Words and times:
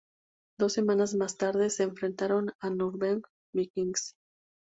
Dos 0.59 0.73
semanas 0.73 1.13
más 1.13 1.37
tarde, 1.37 1.69
se 1.69 1.83
enfrentaron 1.83 2.51
a 2.59 2.71
Nürnberg 2.71 3.21
Vikings. 3.53 4.15